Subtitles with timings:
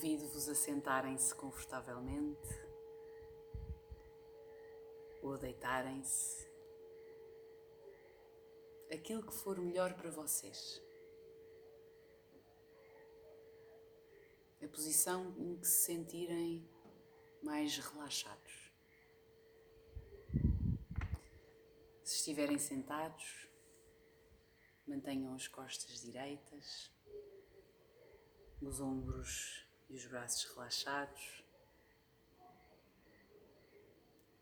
[0.00, 2.48] Convido-vos a sentarem-se confortavelmente
[5.20, 6.48] ou a deitarem-se,
[8.90, 10.80] aquilo que for melhor para vocês.
[14.62, 16.66] A posição em que se sentirem
[17.42, 18.72] mais relaxados.
[22.02, 23.46] Se estiverem sentados,
[24.86, 26.90] mantenham as costas direitas,
[28.62, 31.44] os ombros e os braços relaxados,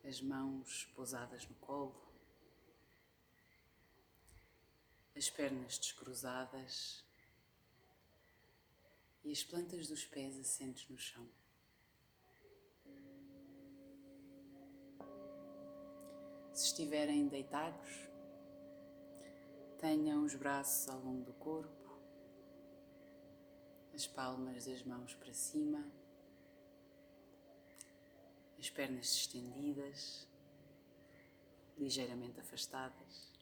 [0.05, 2.07] as mãos pousadas no colo,
[5.17, 7.03] as pernas descruzadas
[9.25, 11.27] e as plantas dos pés assentes no chão.
[16.53, 17.89] Se estiverem deitados,
[19.79, 21.78] tenham os braços ao longo do corpo
[23.99, 25.85] as palmas das mãos para cima,
[28.57, 30.25] as pernas estendidas,
[31.77, 33.33] ligeiramente afastadas.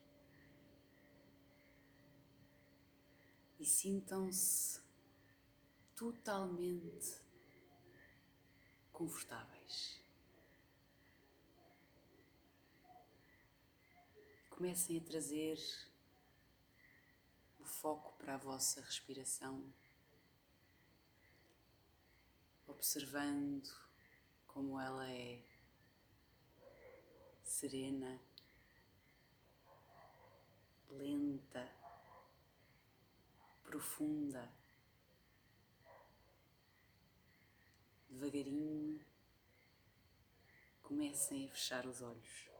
[3.58, 4.80] E sintam-se
[5.94, 7.20] totalmente
[8.92, 10.00] confortáveis.
[14.48, 15.58] Comecem a trazer
[17.60, 19.70] o foco para a vossa respiração
[22.76, 23.66] observando
[24.46, 25.42] como ela é
[27.42, 28.20] serena,
[30.90, 31.66] lenta,
[33.64, 34.52] profunda.
[38.10, 39.04] Devagarinho
[40.82, 42.50] comecem a fechar os olhos.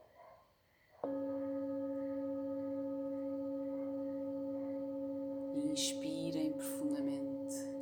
[5.71, 7.76] Inspirem profundamente.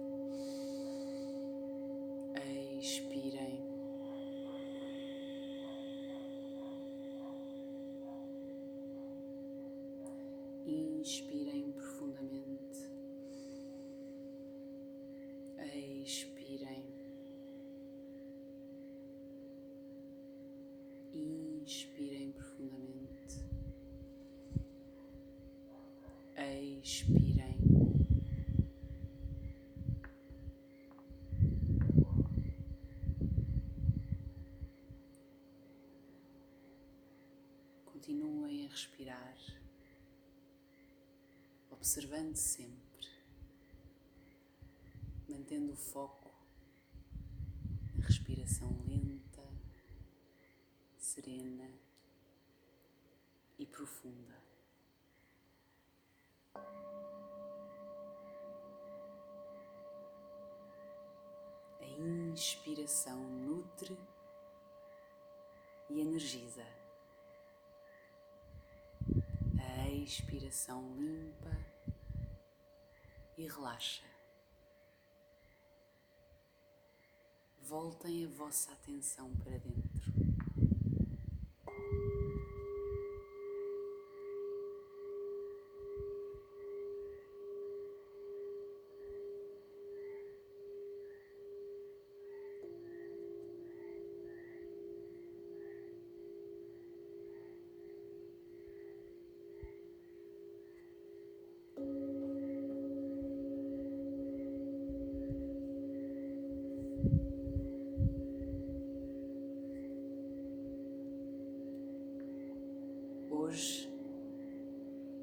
[41.86, 43.08] Observando sempre,
[45.30, 46.34] mantendo o foco
[47.94, 49.44] na respiração lenta,
[50.98, 51.70] serena
[53.60, 54.34] e profunda.
[61.80, 63.96] A inspiração nutre
[65.92, 66.66] e energiza.
[69.60, 71.75] A expiração limpa
[73.38, 74.04] e relaxa.
[77.62, 79.85] Voltem a vossa atenção para dentro.
[113.46, 113.88] Hoje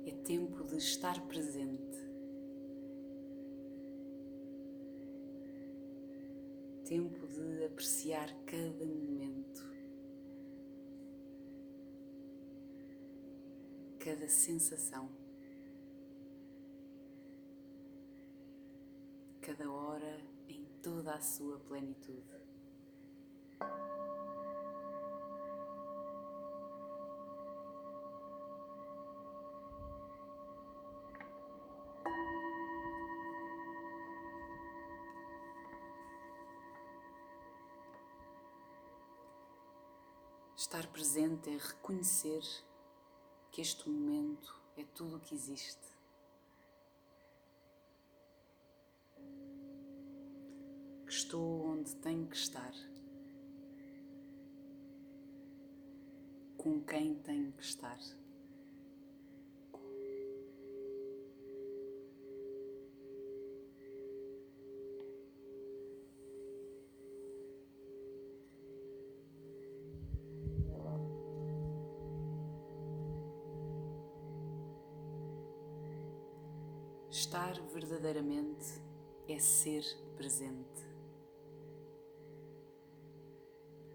[0.07, 1.99] é tempo de estar presente,
[6.85, 9.69] tempo de apreciar cada momento,
[13.99, 15.11] cada sensação,
[19.41, 22.23] cada hora em toda a sua plenitude.
[40.63, 42.41] Estar presente é reconhecer
[43.51, 45.89] que este momento é tudo o que existe.
[51.05, 52.73] Que estou onde tenho que estar.
[56.57, 57.99] Com quem tenho que estar.
[79.63, 79.85] Ser
[80.17, 80.83] presente.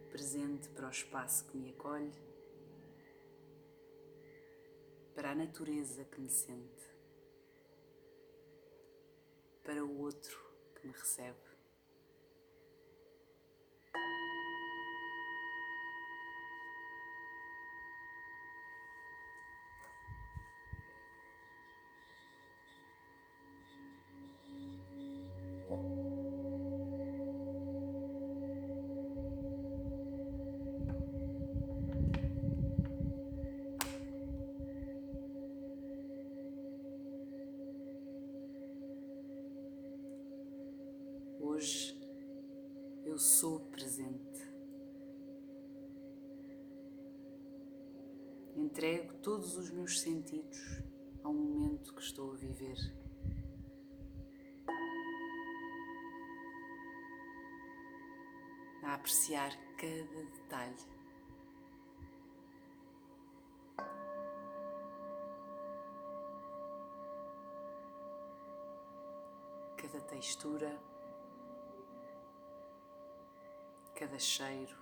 [0.10, 2.14] Presente para o espaço que me acolhe,
[5.14, 6.90] para a natureza que me sente,
[9.62, 10.40] para o outro
[10.75, 11.56] que me recebe.
[41.57, 42.00] Hoje
[43.04, 44.48] eu sou presente.
[48.56, 50.83] Entrego todos os meus sentidos
[51.24, 52.77] ao momento que estou a viver.
[58.83, 60.86] A apreciar cada detalhe.
[69.75, 70.97] Cada textura.
[73.98, 74.78] Cada cheiro,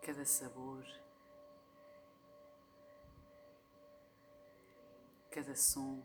[0.00, 0.86] cada sabor,
[5.32, 6.00] cada som,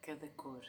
[0.00, 0.64] cada cor.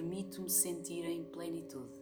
[0.00, 1.92] Permito-me sentir em plenitude.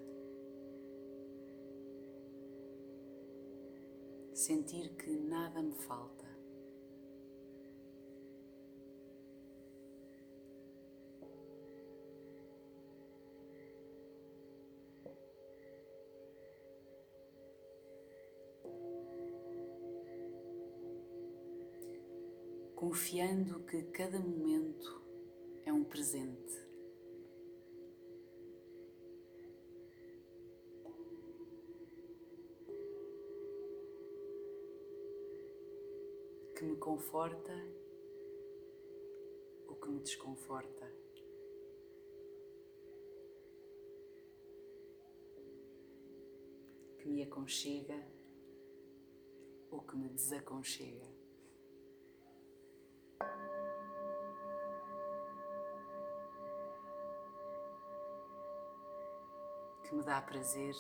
[4.33, 6.29] Sentir que nada me falta.
[22.77, 25.03] Confiando que cada momento
[25.67, 26.58] é um presente.
[36.59, 37.55] Que me conforta
[39.69, 40.93] ou que me desconforta.
[46.99, 48.05] Que me aconchega
[49.71, 51.07] ou que me desaconchega.
[59.85, 60.75] Que me dá prazer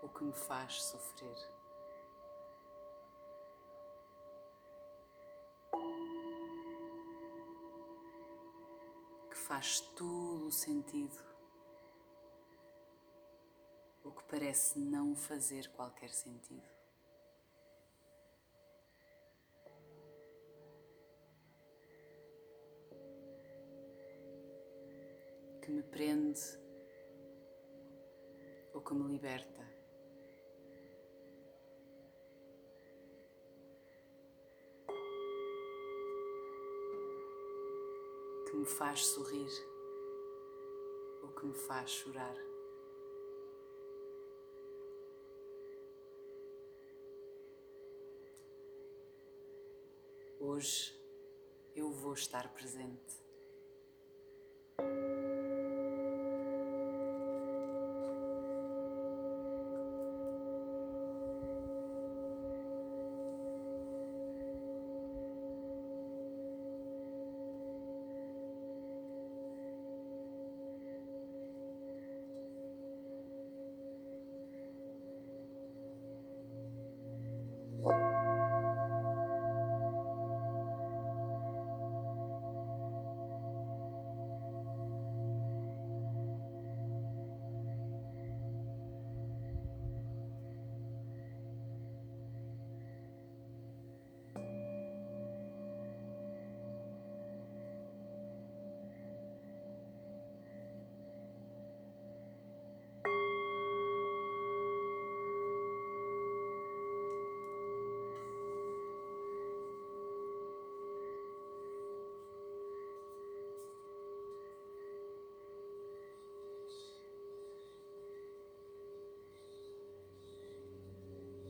[0.00, 1.59] ou que me faz sofrer.
[9.50, 11.18] Faz todo o sentido,
[14.04, 16.70] o que parece não fazer qualquer sentido.
[25.60, 26.40] Que me prende
[28.72, 29.79] ou que me liberta.
[38.60, 39.50] Me faz sorrir
[41.22, 42.36] ou que me faz chorar.
[50.38, 50.94] Hoje
[51.74, 53.18] eu vou estar presente.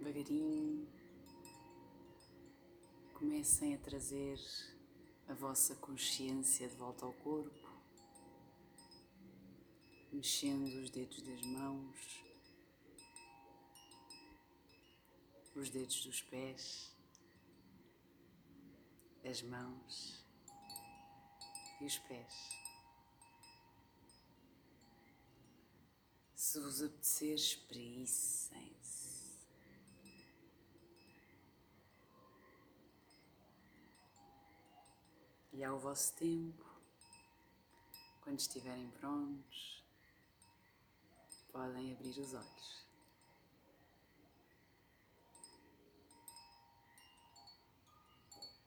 [0.00, 0.88] Devagarinho,
[3.12, 4.40] comecem a trazer
[5.28, 7.68] a vossa consciência de volta ao corpo,
[10.10, 12.24] mexendo os dedos das mãos,
[15.54, 16.96] os dedos dos pés,
[19.22, 20.24] as mãos
[21.78, 22.34] e os pés.
[26.34, 28.99] Se vos apetecer, espreguicem-se.
[35.60, 36.64] E ao vosso tempo,
[38.22, 39.84] quando estiverem prontos,
[41.52, 42.86] podem abrir os olhos.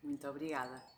[0.03, 0.92] Muito obrigada.